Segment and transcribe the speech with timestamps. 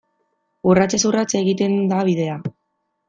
[0.71, 2.43] Urratsez urrats egiten da bidea.